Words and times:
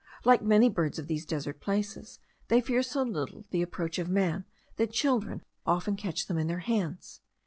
Like 0.25 0.41
many 0.41 0.67
birds 0.67 0.97
of 0.97 1.05
these 1.05 1.27
desert 1.27 1.59
places, 1.59 2.17
they 2.47 2.59
fear 2.59 2.81
so 2.81 3.03
little 3.03 3.45
the 3.51 3.61
approach 3.61 3.99
of 3.99 4.09
man, 4.09 4.45
that 4.77 4.91
children 4.91 5.43
often 5.63 5.95
catch 5.95 6.25
them 6.25 6.39
in 6.39 6.47
their 6.47 6.57
hands. 6.65 7.21